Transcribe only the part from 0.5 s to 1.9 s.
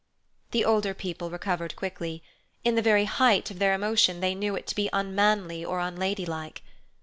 older people recovered